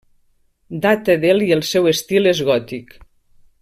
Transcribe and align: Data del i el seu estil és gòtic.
Data 0.85 1.15
del 1.25 1.45
i 1.49 1.51
el 1.59 1.63
seu 1.73 1.91
estil 1.93 2.33
és 2.35 2.43
gòtic. 2.51 3.01